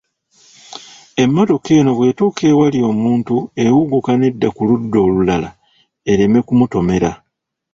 Emmotoka 1.23 1.69
eno 1.79 1.91
bw'etuuka 1.97 2.41
ewali 2.51 2.79
omuntu 2.91 3.35
ewuguka 3.65 4.11
nedda 4.21 4.47
ku 4.55 4.61
ludda 4.69 4.97
olulala 5.07 5.49
ereme 6.11 6.39
kumutomera. 6.47 7.11